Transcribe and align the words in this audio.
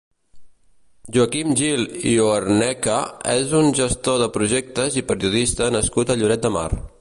Joaquim 1.17 1.51
Gil 1.59 1.83
i 2.11 2.13
Hoernecke 2.23 2.95
és 3.35 3.53
un 3.61 3.71
gestor 3.81 4.19
de 4.23 4.31
projectes 4.39 4.99
i 5.03 5.05
periodista 5.13 5.69
nascut 5.79 6.15
a 6.15 6.19
Lloret 6.23 6.49
de 6.49 6.53
Mar. 6.59 6.69